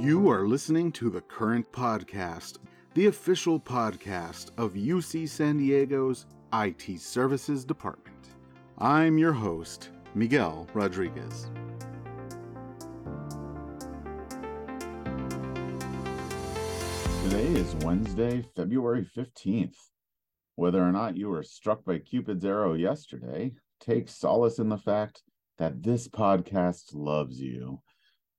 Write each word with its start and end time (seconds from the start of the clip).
You 0.00 0.30
are 0.30 0.46
listening 0.46 0.92
to 0.92 1.10
the 1.10 1.20
Current 1.20 1.72
Podcast, 1.72 2.58
the 2.94 3.06
official 3.06 3.58
podcast 3.58 4.52
of 4.56 4.74
UC 4.74 5.28
San 5.28 5.58
Diego's 5.58 6.24
IT 6.52 7.00
Services 7.00 7.64
Department. 7.64 8.28
I'm 8.78 9.18
your 9.18 9.32
host, 9.32 9.90
Miguel 10.14 10.68
Rodriguez. 10.72 11.50
Today 17.24 17.46
is 17.48 17.74
Wednesday, 17.84 18.44
February 18.54 19.04
15th. 19.16 19.74
Whether 20.54 20.80
or 20.80 20.92
not 20.92 21.16
you 21.16 21.28
were 21.28 21.42
struck 21.42 21.84
by 21.84 21.98
Cupid's 21.98 22.44
arrow 22.44 22.74
yesterday, 22.74 23.52
take 23.80 24.08
solace 24.08 24.60
in 24.60 24.68
the 24.68 24.78
fact 24.78 25.24
that 25.58 25.82
this 25.82 26.06
podcast 26.06 26.94
loves 26.94 27.40
you. 27.40 27.80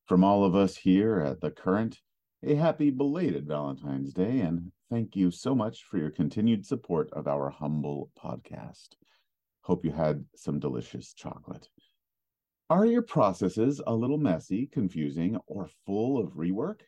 From 0.09 0.23
all 0.23 0.44
of 0.44 0.55
us 0.55 0.76
here 0.76 1.20
at 1.20 1.40
The 1.40 1.52
Current, 1.52 1.99
a 2.41 2.55
happy 2.55 2.90
belated 2.90 3.45
Valentine's 3.45 4.12
Day, 4.12 4.40
and 4.40 4.72
thank 4.90 5.16
you 5.16 5.30
so 5.30 5.54
much 5.54 5.84
for 5.84 6.00
your 6.00 6.09
continued 6.09 6.66
support 6.66 7.12
of 7.13 7.27
our 7.27 7.52
humble 7.52 8.09
podcast. 8.20 8.95
Hope 9.62 9.86
you 9.86 9.91
had 9.91 10.26
some 10.36 10.59
delicious 10.59 11.14
chocolate. 11.14 11.70
Are 12.72 12.88
your 12.88 13.03
processes 13.03 13.81
a 13.86 13.94
little 13.94 14.17
messy, 14.17 14.66
confusing, 14.66 15.38
or 15.45 15.70
full 15.86 16.17
of 16.17 16.34
rework? 16.34 16.80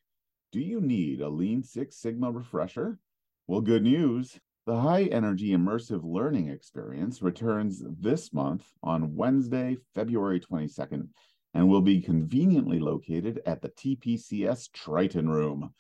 Do 0.52 0.60
you 0.60 0.82
need 0.82 1.22
a 1.22 1.30
Lean 1.30 1.62
Six 1.62 1.98
Sigma 1.98 2.32
refresher? 2.32 2.98
Well, 3.46 3.62
good 3.62 3.84
news. 3.84 4.40
The 4.66 4.82
high 4.82 5.04
energy 5.04 5.50
immersive 5.50 6.02
learning 6.04 6.50
experience 6.50 7.22
returns 7.22 7.84
this 8.00 8.34
month 8.34 8.66
on 8.82 9.16
Wednesday, 9.16 9.78
February 9.94 10.40
22nd, 10.40 11.10
and 11.54 11.68
will 11.68 11.82
be 11.82 12.02
conveniently 12.02 12.80
located 12.80 13.42
at 13.46 13.62
the 13.62 13.70
TPCS 13.70 14.72
Triton 14.72 15.30
Room. 15.30 15.74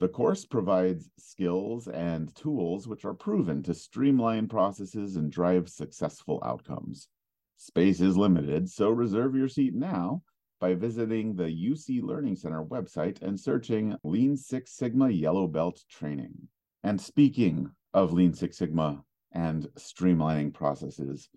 The 0.00 0.08
course 0.08 0.44
provides 0.44 1.10
skills 1.18 1.88
and 1.88 2.34
tools 2.36 2.86
which 2.86 3.04
are 3.04 3.14
proven 3.14 3.62
to 3.64 3.74
streamline 3.74 4.46
processes 4.46 5.16
and 5.16 5.30
drive 5.30 5.68
successful 5.68 6.40
outcomes. 6.44 7.08
Space 7.56 8.00
is 8.00 8.16
limited, 8.16 8.70
so 8.70 8.90
reserve 8.90 9.34
your 9.34 9.48
seat 9.48 9.74
now 9.74 10.22
by 10.60 10.74
visiting 10.74 11.34
the 11.34 11.44
UC 11.44 12.02
Learning 12.02 12.36
Center 12.36 12.64
website 12.64 13.20
and 13.22 13.38
searching 13.38 13.96
Lean 14.04 14.36
Six 14.36 14.72
Sigma 14.72 15.10
Yellow 15.10 15.48
Belt 15.48 15.82
Training. 15.90 16.48
And 16.84 17.00
speaking 17.00 17.70
of 17.92 18.12
Lean 18.12 18.32
Six 18.32 18.58
Sigma 18.58 19.02
and 19.32 19.68
streamlining 19.76 20.54
processes, 20.54 21.28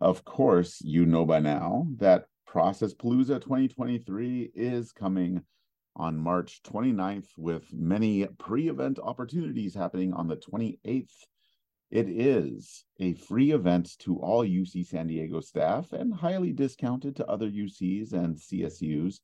of 0.00 0.24
course, 0.24 0.80
you 0.80 1.06
know 1.06 1.24
by 1.24 1.38
now 1.40 1.86
that 1.98 2.26
Process 2.50 2.92
Palooza 2.92 3.40
2023 3.40 4.50
is 4.54 4.92
coming 4.92 5.42
on 5.96 6.18
March 6.18 6.60
29th 6.64 7.28
with 7.38 7.72
many 7.72 8.26
pre 8.38 8.68
event 8.68 8.98
opportunities 9.02 9.74
happening 9.74 10.12
on 10.12 10.28
the 10.28 10.36
28th 10.36 11.14
it 11.90 12.08
is 12.08 12.84
a 13.00 13.14
free 13.14 13.50
event 13.50 13.98
to 13.98 14.16
all 14.18 14.44
UC 14.44 14.86
San 14.86 15.08
Diego 15.08 15.40
staff 15.40 15.92
and 15.92 16.14
highly 16.14 16.52
discounted 16.52 17.16
to 17.16 17.26
other 17.26 17.50
UCs 17.50 18.12
and 18.12 18.36
CSUs. 18.36 19.18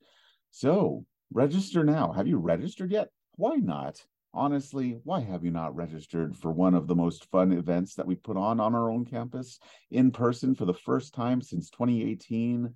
So 0.50 1.04
register 1.32 1.84
now. 1.84 2.10
Have 2.10 2.26
you 2.26 2.38
registered 2.38 2.90
yet? 2.90 3.10
Why 3.36 3.56
not? 3.56 4.04
Honestly, 4.34 4.98
why 5.04 5.20
have 5.20 5.44
you 5.44 5.52
not 5.52 5.76
registered 5.76 6.36
for 6.36 6.50
one 6.50 6.74
of 6.74 6.88
the 6.88 6.96
most 6.96 7.30
fun 7.30 7.52
events 7.52 7.94
that 7.94 8.06
we 8.06 8.16
put 8.16 8.36
on 8.36 8.58
on 8.58 8.74
our 8.74 8.90
own 8.90 9.04
campus 9.04 9.60
in 9.92 10.10
person 10.10 10.54
for 10.54 10.64
the 10.64 10.74
first 10.74 11.14
time 11.14 11.40
since 11.40 11.70
2018? 11.70 12.74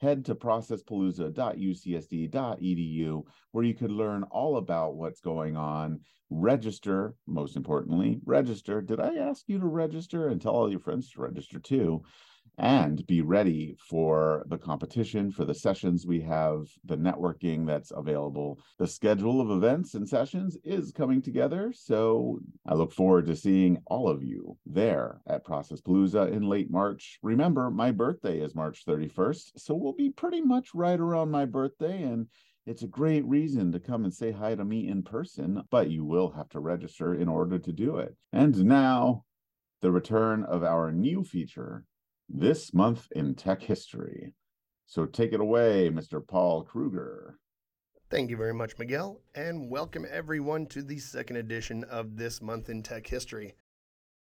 Head 0.00 0.24
to 0.24 0.34
processpalooza.ucsd.edu 0.34 3.22
where 3.52 3.64
you 3.64 3.74
could 3.74 3.90
learn 3.90 4.22
all 4.24 4.56
about 4.56 4.96
what's 4.96 5.20
going 5.20 5.56
on. 5.56 6.00
Register, 6.30 7.14
most 7.26 7.56
importantly, 7.56 8.20
register. 8.24 8.80
Did 8.80 9.00
I 9.00 9.16
ask 9.16 9.44
you 9.48 9.58
to 9.58 9.66
register 9.66 10.28
and 10.28 10.40
tell 10.40 10.54
all 10.54 10.70
your 10.70 10.80
friends 10.80 11.10
to 11.10 11.20
register 11.20 11.58
too? 11.58 12.02
And 12.60 13.06
be 13.06 13.22
ready 13.22 13.74
for 13.80 14.44
the 14.48 14.58
competition, 14.58 15.32
for 15.32 15.46
the 15.46 15.54
sessions 15.54 16.06
we 16.06 16.20
have, 16.20 16.68
the 16.84 16.96
networking 16.96 17.66
that's 17.66 17.90
available. 17.90 18.60
The 18.78 18.86
schedule 18.86 19.40
of 19.40 19.50
events 19.50 19.94
and 19.94 20.06
sessions 20.06 20.58
is 20.62 20.92
coming 20.92 21.22
together. 21.22 21.72
So 21.74 22.38
I 22.66 22.74
look 22.74 22.92
forward 22.92 23.26
to 23.26 23.34
seeing 23.36 23.78
all 23.86 24.10
of 24.10 24.22
you 24.22 24.58
there 24.66 25.22
at 25.26 25.42
Process 25.42 25.80
Palooza 25.80 26.30
in 26.30 26.42
late 26.42 26.70
March. 26.70 27.18
Remember, 27.22 27.70
my 27.70 27.92
birthday 27.92 28.40
is 28.40 28.54
March 28.54 28.84
31st. 28.84 29.52
So 29.56 29.74
we'll 29.74 29.94
be 29.94 30.10
pretty 30.10 30.42
much 30.42 30.74
right 30.74 31.00
around 31.00 31.30
my 31.30 31.46
birthday. 31.46 32.02
And 32.02 32.26
it's 32.66 32.82
a 32.82 32.88
great 32.88 33.24
reason 33.24 33.72
to 33.72 33.80
come 33.80 34.04
and 34.04 34.12
say 34.12 34.32
hi 34.32 34.54
to 34.54 34.66
me 34.66 34.86
in 34.86 35.02
person, 35.02 35.62
but 35.70 35.88
you 35.88 36.04
will 36.04 36.30
have 36.32 36.50
to 36.50 36.60
register 36.60 37.14
in 37.14 37.26
order 37.26 37.58
to 37.58 37.72
do 37.72 37.96
it. 37.96 38.14
And 38.34 38.66
now, 38.66 39.24
the 39.80 39.90
return 39.90 40.44
of 40.44 40.62
our 40.62 40.92
new 40.92 41.24
feature, 41.24 41.86
this 42.32 42.72
month 42.72 43.08
in 43.12 43.34
tech 43.34 43.62
history. 43.62 44.32
So 44.86 45.06
take 45.06 45.32
it 45.32 45.40
away, 45.40 45.90
Mr. 45.90 46.26
Paul 46.26 46.62
Krueger. 46.62 47.38
Thank 48.10 48.30
you 48.30 48.36
very 48.36 48.54
much, 48.54 48.78
Miguel, 48.78 49.20
and 49.34 49.70
welcome 49.70 50.04
everyone 50.10 50.66
to 50.66 50.82
the 50.82 50.98
second 50.98 51.36
edition 51.36 51.84
of 51.84 52.16
This 52.16 52.42
Month 52.42 52.68
in 52.68 52.82
Tech 52.82 53.06
History. 53.06 53.54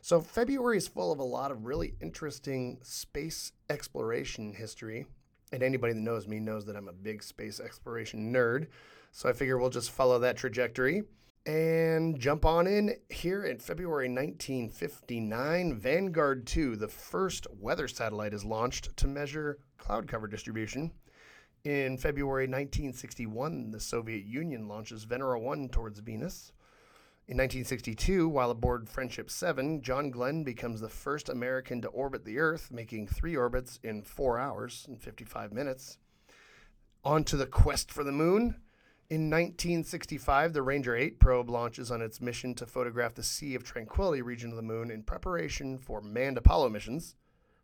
So, 0.02 0.20
February 0.20 0.78
is 0.78 0.90
full 0.90 1.12
of 1.12 1.20
a 1.20 1.24
lot 1.24 1.52
of 1.52 1.66
really 1.66 1.94
interesting 2.02 2.80
space 2.84 3.54
exploration 3.70 4.54
history. 4.54 5.06
And 5.54 5.64
anybody 5.64 5.94
that 5.94 6.02
knows 6.02 6.28
me 6.28 6.42
knows 6.42 6.66
that 6.66 6.76
I'm 6.76 6.90
a 6.90 6.94
big 6.94 7.24
space 7.24 7.62
exploration 7.62 8.34
nerd. 8.34 8.68
So, 9.12 9.30
I 9.30 9.34
figure 9.34 9.58
we'll 9.58 9.70
just 9.70 9.92
follow 9.92 10.20
that 10.20 10.36
trajectory 10.36 11.04
and 11.48 12.20
jump 12.20 12.44
on 12.44 12.68
in 12.68 12.94
here 13.10 13.46
in 13.46 13.58
February 13.58 14.10
1959. 14.10 15.80
Vanguard 15.80 16.46
2, 16.46 16.76
the 16.76 16.90
first 16.90 17.48
weather 17.58 17.88
satellite, 17.88 18.34
is 18.34 18.44
launched 18.44 18.96
to 18.98 19.08
measure 19.08 19.60
cloud 19.78 20.10
cover 20.10 20.28
distribution. 20.28 20.92
In 21.64 21.98
February 21.98 22.48
1961, 22.48 23.72
the 23.72 23.80
Soviet 23.80 24.26
Union 24.26 24.68
launches 24.68 25.06
Venera 25.06 25.42
1 25.42 25.70
towards 25.70 26.00
Venus. 26.00 26.52
In 27.30 27.38
1962, 27.38 28.28
while 28.28 28.52
aboard 28.52 28.90
Friendship 28.90 29.30
7, 29.30 29.82
John 29.82 30.12
Glenn 30.12 30.44
becomes 30.44 30.82
the 30.82 30.90
first 30.90 31.30
American 31.30 31.82
to 31.82 31.88
orbit 31.90 32.26
the 32.26 32.40
Earth, 32.40 32.72
making 32.72 33.08
three 33.08 33.38
orbits 33.38 33.80
in 33.84 34.02
four 34.02 34.38
hours 34.38 34.86
and 34.90 35.02
55 35.02 35.54
minutes. 35.54 35.98
On 37.06 37.24
to 37.24 37.38
the 37.38 37.48
quest 37.48 37.90
for 37.90 38.04
the 38.04 38.12
moon. 38.12 38.56
In 39.10 39.30
1965, 39.30 40.52
the 40.52 40.62
Ranger 40.62 40.94
8 40.94 41.18
probe 41.18 41.50
launches 41.50 41.92
on 41.92 42.02
its 42.02 42.20
mission 42.20 42.54
to 42.56 42.66
photograph 42.66 43.14
the 43.14 43.24
Sea 43.24 43.56
of 43.56 43.64
Tranquility 43.64 44.22
region 44.22 44.50
of 44.50 44.58
the 44.58 44.62
moon 44.62 44.92
in 44.92 45.02
preparation 45.02 45.78
for 45.78 46.02
manned 46.02 46.38
Apollo 46.38 46.68
missions. 46.72 47.16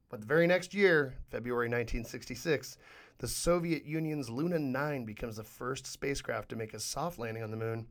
But 0.07 0.21
the 0.21 0.25
very 0.25 0.47
next 0.47 0.73
year, 0.73 1.15
February 1.27 1.67
1966, 1.67 2.77
the 3.17 3.27
Soviet 3.27 3.83
Union's 3.83 4.29
Luna 4.29 4.57
9 4.57 5.03
becomes 5.03 5.35
the 5.35 5.43
first 5.43 5.85
spacecraft 5.85 6.47
to 6.47 6.55
make 6.55 6.73
a 6.73 6.79
soft 6.79 7.19
landing 7.19 7.43
on 7.43 7.51
the 7.51 7.57
moon 7.57 7.87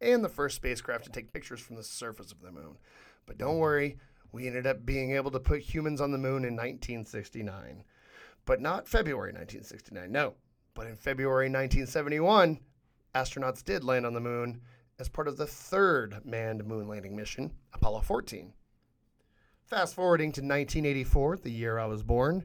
and 0.00 0.24
the 0.24 0.28
first 0.28 0.56
spacecraft 0.56 1.04
to 1.04 1.10
take 1.12 1.32
pictures 1.32 1.60
from 1.60 1.76
the 1.76 1.84
surface 1.84 2.32
of 2.32 2.42
the 2.42 2.50
moon. 2.50 2.76
But 3.24 3.38
don't 3.38 3.58
worry, 3.58 3.98
we 4.32 4.48
ended 4.48 4.66
up 4.66 4.84
being 4.84 5.14
able 5.14 5.30
to 5.30 5.38
put 5.38 5.60
humans 5.60 6.00
on 6.00 6.10
the 6.10 6.18
moon 6.18 6.44
in 6.44 6.56
1969. 6.56 7.84
But 8.44 8.60
not 8.60 8.88
February 8.88 9.30
1969, 9.30 10.10
no. 10.10 10.34
But 10.74 10.88
in 10.88 10.96
February 10.96 11.46
1971, 11.46 12.58
astronauts 13.16 13.64
did 13.64 13.82
land 13.82 14.04
on 14.04 14.12
the 14.12 14.20
moon 14.20 14.60
as 14.98 15.08
part 15.08 15.26
of 15.26 15.38
the 15.38 15.46
third 15.46 16.20
manned 16.24 16.66
moon 16.66 16.86
landing 16.86 17.16
mission, 17.16 17.50
Apollo 17.72 18.02
14. 18.02 18.52
Fast 19.64 19.94
forwarding 19.94 20.32
to 20.32 20.42
1984, 20.42 21.38
the 21.38 21.50
year 21.50 21.78
I 21.78 21.86
was 21.86 22.02
born, 22.02 22.44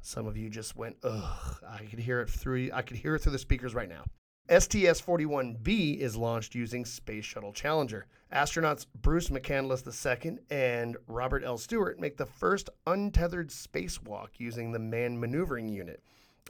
some 0.00 0.26
of 0.26 0.36
you 0.36 0.48
just 0.48 0.74
went, 0.74 0.96
ugh, 1.02 1.62
I 1.68 1.84
could 1.84 1.98
hear 1.98 2.20
it 2.20 2.30
through 2.30 2.70
I 2.72 2.82
could 2.82 2.96
hear 2.96 3.14
it 3.14 3.20
through 3.20 3.32
the 3.32 3.38
speakers 3.38 3.74
right 3.74 3.88
now. 3.88 4.04
STS-41B 4.48 5.98
is 5.98 6.16
launched 6.16 6.54
using 6.54 6.84
Space 6.84 7.24
Shuttle 7.24 7.52
Challenger. 7.52 8.06
Astronauts 8.32 8.86
Bruce 9.02 9.28
McCandless 9.28 9.84
II 9.84 10.38
and 10.50 10.96
Robert 11.08 11.42
L. 11.44 11.58
Stewart 11.58 11.98
make 11.98 12.16
the 12.16 12.26
first 12.26 12.70
untethered 12.86 13.50
spacewalk 13.50 14.28
using 14.38 14.70
the 14.70 14.78
Manned 14.78 15.20
Maneuvering 15.20 15.68
Unit. 15.68 16.00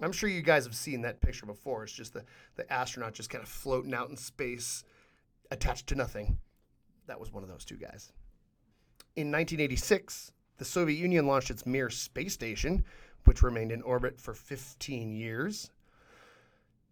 I'm 0.02 0.12
sure 0.12 0.28
you 0.28 0.42
guys 0.42 0.64
have 0.64 0.74
seen 0.74 1.02
that 1.02 1.20
picture 1.20 1.46
before. 1.46 1.84
It's 1.84 1.92
just 1.92 2.12
the, 2.12 2.24
the 2.56 2.70
astronaut 2.70 3.14
just 3.14 3.30
kind 3.30 3.42
of 3.42 3.48
floating 3.48 3.94
out 3.94 4.10
in 4.10 4.16
space, 4.16 4.84
attached 5.50 5.86
to 5.88 5.94
nothing. 5.94 6.38
That 7.06 7.18
was 7.18 7.32
one 7.32 7.42
of 7.42 7.48
those 7.48 7.64
two 7.64 7.76
guys. 7.76 8.12
In 9.14 9.32
1986, 9.32 10.32
the 10.58 10.64
Soviet 10.64 10.96
Union 10.98 11.26
launched 11.26 11.50
its 11.50 11.64
Mir 11.64 11.88
space 11.88 12.34
station, 12.34 12.84
which 13.24 13.42
remained 13.42 13.72
in 13.72 13.82
orbit 13.82 14.20
for 14.20 14.34
15 14.34 15.12
years. 15.12 15.70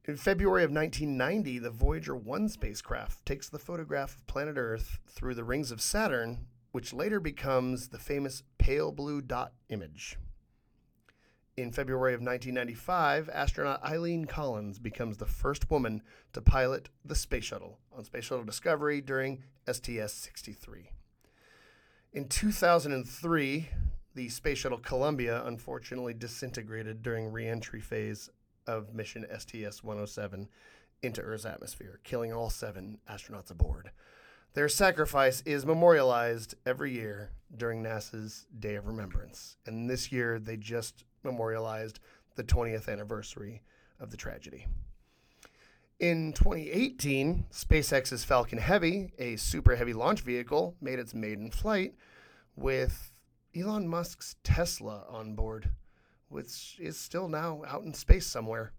In 0.07 0.17
February 0.17 0.65
of 0.65 0.71
1990, 0.71 1.59
the 1.59 1.71
Voyager 1.71 2.17
1 2.17 2.49
spacecraft 2.49 3.25
takes 3.25 3.49
the 3.49 3.59
photograph 3.59 4.17
of 4.17 4.27
planet 4.27 4.57
Earth 4.59 4.99
through 5.07 5.35
the 5.35 5.45
rings 5.45 5.71
of 5.71 5.81
Saturn, 5.81 6.47
which 6.73 6.93
later 6.93 7.21
becomes 7.21 7.89
the 7.89 7.99
famous 7.99 8.43
pale 8.59 8.93
blue 8.93 9.23
dot 9.23 9.53
image. 9.69 10.19
In 11.57 11.71
February 11.71 12.15
of 12.15 12.21
1995, 12.21 13.31
astronaut 13.33 13.85
Eileen 13.85 14.25
Collins 14.25 14.81
becomes 14.81 15.19
the 15.19 15.27
first 15.27 15.71
woman 15.71 16.03
to 16.33 16.41
pilot 16.41 16.89
the 17.05 17.15
space 17.15 17.45
shuttle 17.45 17.79
on 17.97 18.05
Space 18.05 18.25
Shuttle 18.25 18.45
Discovery 18.45 19.01
during 19.01 19.45
STS 19.71 20.15
63. 20.15 20.91
In 22.13 22.29
2003, 22.29 23.69
the 24.17 24.29
Space 24.31 24.59
Shuttle 24.59 24.79
Columbia 24.79 25.45
unfortunately 25.45 26.13
disintegrated 26.13 27.03
during 27.03 27.31
reentry 27.31 27.81
phase 27.81 28.31
of 28.67 28.93
mission 28.93 29.25
STS 29.39 29.85
107 29.85 30.49
into 31.03 31.21
Earth's 31.21 31.47
atmosphere, 31.47 32.01
killing 32.03 32.33
all 32.33 32.51
seven 32.51 32.99
astronauts 33.09 33.53
aboard. 33.53 33.93
Their 34.55 34.69
sacrifice 34.69 35.41
is 35.43 35.65
memorialized 35.65 36.57
every 36.67 36.93
year 36.95 37.31
during 37.57 37.85
NASA's 37.85 38.47
Day 38.59 38.75
of 38.75 38.89
Remembrance. 38.89 39.57
And 39.67 39.89
this 39.89 40.11
year, 40.11 40.41
they 40.41 40.57
just 40.57 41.05
memorialized 41.25 42.01
the 42.37 42.45
20th 42.45 42.89
anniversary 42.89 43.63
of 44.01 44.11
the 44.11 44.17
tragedy. 44.17 44.67
In 46.01 46.33
2018, 46.33 47.47
SpaceX's 47.53 48.25
Falcon 48.25 48.59
Heavy, 48.59 49.13
a 49.19 49.37
super 49.37 49.77
heavy 49.77 49.93
launch 49.93 50.23
vehicle, 50.23 50.77
made 50.81 50.99
its 50.99 51.15
maiden 51.15 51.51
flight 51.51 51.95
with 52.57 53.13
Elon 53.57 53.87
Musk's 53.87 54.37
Tesla 54.43 55.05
on 55.09 55.35
board, 55.35 55.71
which 56.29 56.77
is 56.81 56.99
still 56.99 57.29
now 57.29 57.63
out 57.67 57.85
in 57.85 57.95
space 57.95 58.27
somewhere. 58.27 58.73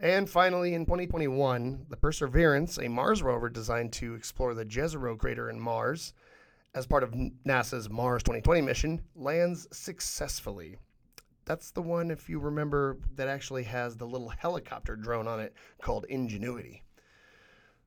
And 0.00 0.28
finally, 0.28 0.74
in 0.74 0.84
2021, 0.84 1.86
the 1.88 1.96
Perseverance, 1.96 2.78
a 2.78 2.88
Mars 2.88 3.22
rover 3.22 3.48
designed 3.48 3.92
to 3.94 4.14
explore 4.14 4.54
the 4.54 4.64
Jezero 4.64 5.18
crater 5.18 5.48
in 5.50 5.60
Mars, 5.60 6.12
as 6.74 6.86
part 6.86 7.02
of 7.02 7.14
NASA's 7.46 7.88
Mars 7.88 8.22
2020 8.22 8.60
mission, 8.60 9.02
lands 9.14 9.66
successfully. 9.72 10.76
That's 11.46 11.70
the 11.70 11.82
one, 11.82 12.10
if 12.10 12.28
you 12.28 12.40
remember, 12.40 12.98
that 13.14 13.28
actually 13.28 13.62
has 13.64 13.96
the 13.96 14.04
little 14.04 14.30
helicopter 14.30 14.96
drone 14.96 15.28
on 15.28 15.38
it 15.38 15.54
called 15.80 16.04
Ingenuity. 16.08 16.82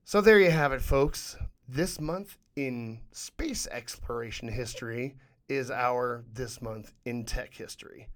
So 0.06 0.22
there 0.22 0.40
you 0.40 0.50
have 0.50 0.72
it, 0.72 0.82
folks. 0.82 1.36
This 1.68 2.00
month 2.00 2.38
in 2.56 3.02
space 3.12 3.68
exploration 3.68 4.48
history 4.48 5.18
is 5.50 5.70
our 5.70 6.24
This 6.32 6.62
Month 6.62 6.94
in 7.04 7.26
Tech 7.26 7.54
History. 7.54 8.08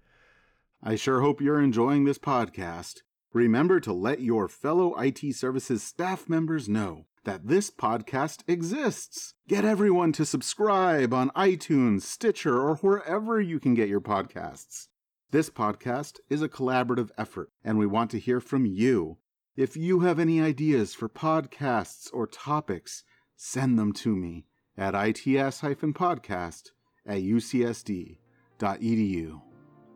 I 0.82 0.96
sure 0.96 1.20
hope 1.20 1.42
you're 1.42 1.62
enjoying 1.62 2.06
this 2.06 2.18
podcast. 2.18 3.02
Remember 3.34 3.82
to 3.82 3.92
let 3.92 4.22
your 4.22 4.48
fellow 4.48 4.96
IT 4.96 5.36
services 5.36 5.84
staff 5.84 6.30
members 6.30 6.70
know 6.70 7.06
that 7.26 7.48
this 7.48 7.70
podcast 7.70 8.44
exists. 8.48 9.34
Get 9.50 9.66
everyone 9.66 10.14
to 10.14 10.26
subscribe 10.26 11.14
on 11.14 11.32
iTunes, 11.32 12.04
Stitcher, 12.04 12.62
or 12.62 12.76
wherever 12.78 13.42
you 13.42 13.60
can 13.60 13.74
get 13.74 13.90
your 13.90 14.02
podcasts. 14.02 14.88
This 15.34 15.50
podcast 15.50 16.20
is 16.30 16.44
a 16.44 16.48
collaborative 16.48 17.10
effort, 17.18 17.50
and 17.64 17.80
we 17.80 17.88
want 17.88 18.12
to 18.12 18.20
hear 18.20 18.40
from 18.40 18.68
you. 18.68 19.18
If 19.58 19.76
you 19.76 20.02
have 20.02 20.20
any 20.20 20.40
ideas 20.40 20.94
for 20.94 21.10
podcasts 21.10 22.08
or 22.14 22.28
topics, 22.28 23.04
send 23.36 23.80
them 23.80 23.94
to 23.94 24.16
me 24.16 24.46
at 24.78 24.94
its-podcast 24.94 26.70
at 27.08 27.18
ucsd.edu. 27.18 28.20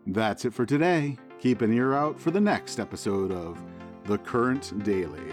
That's 0.07 0.45
it 0.45 0.55
for 0.55 0.65
today. 0.65 1.19
Keep 1.39 1.61
an 1.61 1.71
ear 1.71 1.93
out 1.93 2.19
for 2.19 2.31
the 2.31 2.41
next 2.41 2.79
episode 2.79 3.31
of 3.31 3.63
The 4.05 4.17
Current 4.17 4.83
Daily. 4.83 5.31